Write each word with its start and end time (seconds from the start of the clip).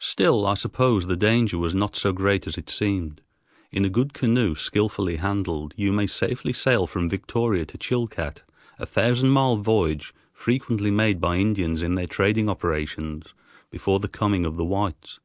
Still, 0.00 0.44
I 0.44 0.54
suppose, 0.54 1.06
the 1.06 1.16
danger 1.16 1.56
was 1.56 1.72
not 1.72 1.94
so 1.94 2.12
great 2.12 2.48
as 2.48 2.58
it 2.58 2.68
seemed. 2.68 3.20
In 3.70 3.84
a 3.84 3.88
good 3.88 4.12
canoe, 4.12 4.56
skillfully 4.56 5.18
handled, 5.18 5.72
you 5.76 5.92
may 5.92 6.04
safely 6.08 6.52
sail 6.52 6.88
from 6.88 7.08
Victoria 7.08 7.64
to 7.66 7.78
Chilcat, 7.78 8.42
a 8.80 8.86
thousand 8.86 9.28
mile 9.28 9.56
voyage 9.58 10.12
frequently 10.32 10.90
made 10.90 11.20
by 11.20 11.36
Indians 11.36 11.80
in 11.80 11.94
their 11.94 12.08
trading 12.08 12.48
operations 12.50 13.26
before 13.70 14.00
the 14.00 14.08
coming 14.08 14.44
of 14.44 14.56
the 14.56 14.64
whites. 14.64 15.20